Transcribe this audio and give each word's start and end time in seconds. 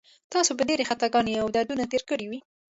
تاسو 0.33 0.51
به 0.57 0.63
ډېرې 0.69 0.87
خطاګانې 0.89 1.33
او 1.41 1.47
دردونه 1.55 1.83
تېر 1.91 2.03
کړي 2.09 2.25
وي. 2.31 2.39